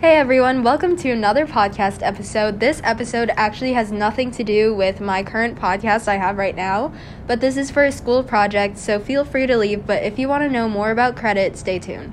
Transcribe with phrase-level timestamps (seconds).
[0.00, 2.60] Hey everyone, welcome to another podcast episode.
[2.60, 6.92] This episode actually has nothing to do with my current podcast I have right now,
[7.26, 9.88] but this is for a school project, so feel free to leave.
[9.88, 12.12] But if you want to know more about credit, stay tuned.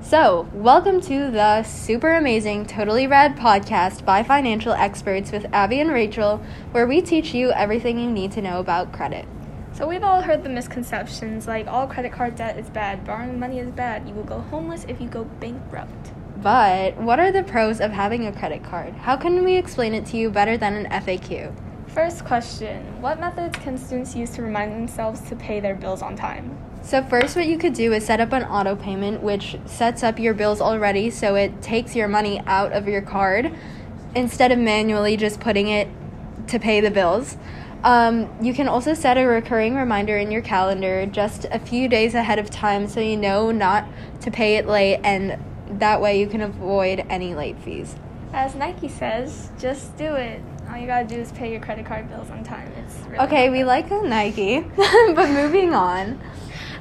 [0.00, 5.92] So, welcome to the super amazing, totally rad podcast by financial experts with Abby and
[5.92, 6.42] Rachel,
[6.72, 9.28] where we teach you everything you need to know about credit.
[9.74, 13.58] So we've all heard the misconceptions like all credit card debt is bad, borrowing money
[13.58, 16.12] is bad, you will go homeless if you go bankrupt.
[16.42, 18.94] But what are the pros of having a credit card?
[18.94, 21.54] How can we explain it to you better than an FAQ?
[21.88, 26.14] First question What methods can students use to remind themselves to pay their bills on
[26.14, 26.58] time?
[26.82, 30.18] So, first, what you could do is set up an auto payment, which sets up
[30.18, 33.52] your bills already so it takes your money out of your card
[34.14, 35.88] instead of manually just putting it
[36.48, 37.38] to pay the bills.
[37.82, 42.14] Um, you can also set a recurring reminder in your calendar just a few days
[42.14, 43.86] ahead of time so you know not
[44.22, 45.38] to pay it late and
[45.70, 47.94] that way you can avoid any late fees.
[48.32, 50.40] As Nike says, just do it.
[50.68, 52.70] All you gotta do is pay your credit card bills on time.
[52.84, 53.50] It's really okay.
[53.50, 56.20] We like Nike, but moving on.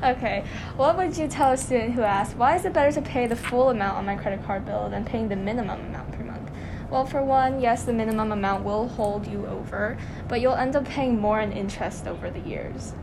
[0.03, 0.44] Okay,
[0.75, 3.36] what would you tell a student who asks, why is it better to pay the
[3.36, 6.50] full amount on my credit card bill than paying the minimum amount per month?
[6.89, 9.97] Well, for one, yes, the minimum amount will hold you over,
[10.28, 12.94] but you'll end up paying more in interest over the years.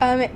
[0.00, 0.26] Um,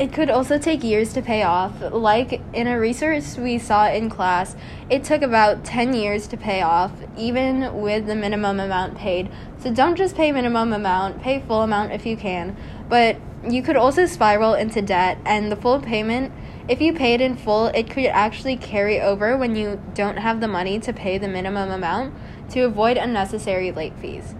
[0.00, 1.74] it could also take years to pay off.
[1.92, 4.56] Like in a research we saw in class,
[4.88, 9.30] it took about 10 years to pay off, even with the minimum amount paid.
[9.58, 12.56] So don't just pay minimum amount, pay full amount if you can.
[12.88, 16.32] But you could also spiral into debt, and the full payment,
[16.66, 20.40] if you pay it in full, it could actually carry over when you don't have
[20.40, 22.14] the money to pay the minimum amount
[22.52, 24.34] to avoid unnecessary late fees.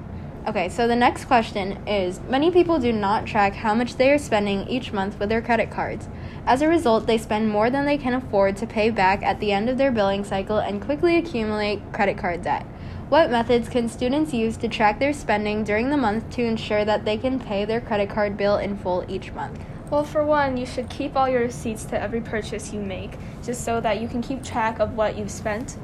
[0.47, 4.17] Okay, so the next question is Many people do not track how much they are
[4.17, 6.09] spending each month with their credit cards.
[6.47, 9.53] As a result, they spend more than they can afford to pay back at the
[9.53, 12.65] end of their billing cycle and quickly accumulate credit card debt.
[13.11, 17.05] What methods can students use to track their spending during the month to ensure that
[17.05, 19.61] they can pay their credit card bill in full each month?
[19.91, 23.63] Well, for one, you should keep all your receipts to every purchase you make, just
[23.63, 25.77] so that you can keep track of what you've spent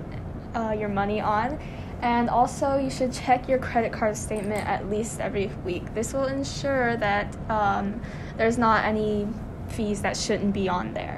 [0.54, 1.58] uh, your money on
[2.02, 5.94] and also, you should check your credit card statement at least every week.
[5.94, 8.00] This will ensure that um,
[8.36, 9.26] there's not any
[9.68, 11.15] fees that shouldn't be on there.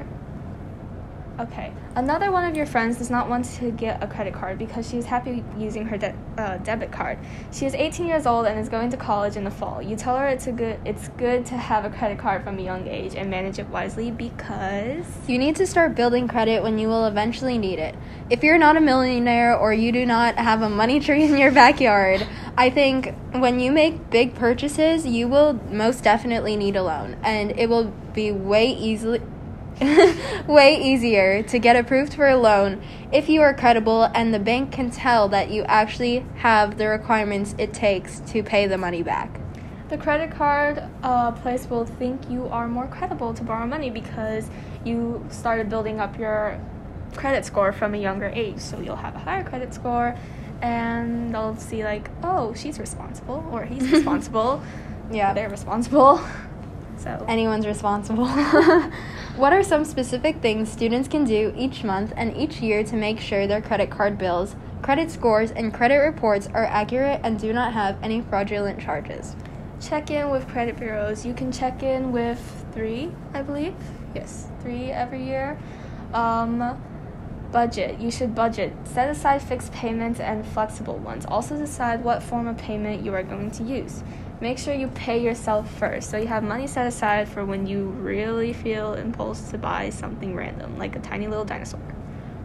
[1.41, 1.73] Okay.
[1.95, 4.99] Another one of your friends does not want to get a credit card because she
[4.99, 7.17] is happy using her de- uh, debit card.
[7.53, 9.81] She is 18 years old and is going to college in the fall.
[9.81, 12.63] You tell her it's a good it's good to have a credit card from a
[12.63, 16.89] young age and manage it wisely because you need to start building credit when you
[16.89, 17.95] will eventually need it.
[18.31, 21.53] If you're not a millionaire or you do not have a money tree in your
[21.53, 27.17] backyard, I think when you make big purchases, you will most definitely need a loan
[27.23, 29.21] and it will be way easily
[30.49, 34.73] way easier to get approved for a loan if you are credible and the bank
[34.73, 39.41] can tell that you actually have the requirements it takes to pay the money back.
[39.89, 44.51] The credit card uh, place will think you are more credible to borrow money because
[44.85, 46.61] you started building up your
[47.15, 48.59] credit score from a younger age.
[48.59, 50.17] So you'll have a higher credit score
[50.61, 54.61] and they'll see, like, oh, she's responsible or he's responsible.
[55.11, 55.33] yeah.
[55.33, 56.21] They're responsible.
[56.99, 58.27] So anyone's responsible.
[59.39, 63.21] What are some specific things students can do each month and each year to make
[63.21, 67.73] sure their credit card bills, credit scores, and credit reports are accurate and do not
[67.73, 69.37] have any fraudulent charges?
[69.81, 71.25] Check in with credit bureaus.
[71.25, 73.77] You can check in with three, I believe.
[74.13, 75.57] Yes, three every year.
[76.13, 76.77] Um,
[77.53, 78.01] budget.
[78.01, 78.73] You should budget.
[78.83, 81.25] Set aside fixed payments and flexible ones.
[81.27, 84.03] Also decide what form of payment you are going to use
[84.41, 86.11] make sure you pay yourself first.
[86.11, 90.35] So you have money set aside for when you really feel impulse to buy something
[90.35, 91.81] random, like a tiny little dinosaur.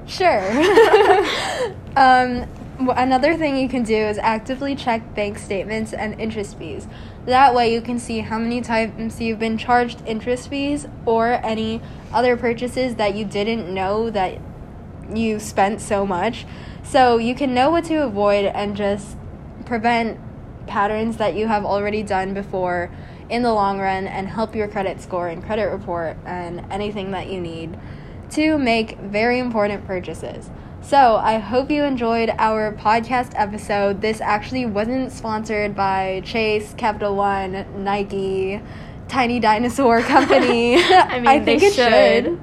[0.05, 0.41] Sure.
[1.95, 2.47] um,
[2.79, 6.87] another thing you can do is actively check bank statements and interest fees.
[7.25, 11.81] That way, you can see how many times you've been charged interest fees or any
[12.11, 14.39] other purchases that you didn't know that
[15.13, 16.45] you spent so much.
[16.83, 19.15] So you can know what to avoid and just
[19.65, 20.19] prevent
[20.67, 22.89] patterns that you have already done before
[23.29, 27.27] in the long run and help your credit score and credit report and anything that
[27.29, 27.77] you need
[28.31, 30.49] to make very important purchases.
[30.81, 34.01] So, I hope you enjoyed our podcast episode.
[34.01, 38.61] This actually wasn't sponsored by Chase, Capital One, Nike,
[39.07, 40.75] Tiny Dinosaur Company.
[40.83, 42.25] I mean, I think it should.
[42.25, 42.39] should.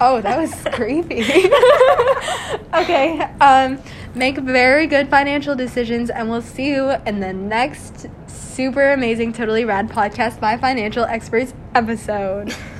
[0.00, 1.22] Oh, that was creepy.
[2.74, 3.20] okay.
[3.40, 3.78] Um,
[4.14, 9.64] make very good financial decisions, and we'll see you in the next super amazing, totally
[9.64, 12.54] rad podcast by financial experts episode.